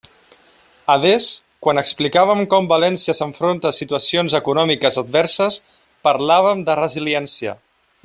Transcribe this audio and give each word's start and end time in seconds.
Adés, 0.93 1.27
quan 1.67 1.81
explicàvem 1.81 2.41
com 2.55 2.71
València 2.73 3.15
s'enfronta 3.19 3.71
a 3.71 3.75
situacions 3.81 4.39
econòmiques 4.43 5.01
adverses, 5.05 5.63
parlàvem 6.09 6.69
de 6.73 6.83
resiliència. 6.85 7.59